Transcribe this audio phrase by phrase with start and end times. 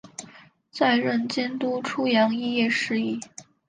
[0.71, 3.19] 再任监督出洋肄业事宜。